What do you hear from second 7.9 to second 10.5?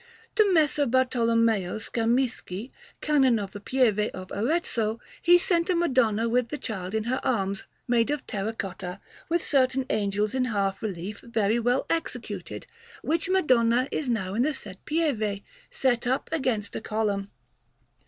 of terra cotta, with certain angels in